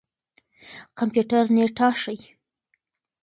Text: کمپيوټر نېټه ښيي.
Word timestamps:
کمپيوټر 0.97 1.43
نېټه 1.55 1.87
ښيي. 2.01 2.17